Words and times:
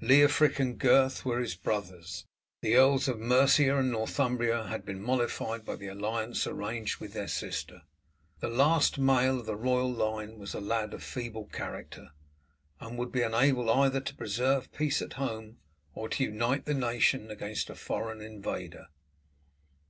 Leofric 0.00 0.58
and 0.58 0.78
Gurth 0.80 1.22
were 1.22 1.38
his 1.38 1.54
brothers, 1.54 2.24
the 2.62 2.76
Earls 2.76 3.08
of 3.08 3.18
Mercia 3.18 3.76
and 3.76 3.92
Northumbria 3.92 4.64
had 4.68 4.86
been 4.86 5.02
mollified 5.02 5.66
by 5.66 5.76
the 5.76 5.88
alliance 5.88 6.46
arranged 6.46 6.98
with 6.98 7.12
their 7.12 7.28
sister. 7.28 7.82
The 8.40 8.48
last 8.48 8.96
male 8.98 9.38
of 9.40 9.44
the 9.44 9.54
royal 9.54 9.92
line 9.92 10.38
was 10.38 10.54
a 10.54 10.62
lad 10.62 10.94
of 10.94 11.02
feeble 11.02 11.44
character, 11.44 12.12
and 12.80 12.96
would 12.96 13.12
be 13.12 13.20
unable 13.20 13.68
either 13.68 14.00
to 14.00 14.14
preserve 14.16 14.72
peace 14.72 15.02
at 15.02 15.12
home 15.20 15.58
or 15.94 16.08
to 16.08 16.24
unite 16.24 16.64
the 16.64 16.72
nation 16.72 17.30
against 17.30 17.68
a 17.68 17.74
foreign 17.74 18.22
invader. 18.22 18.86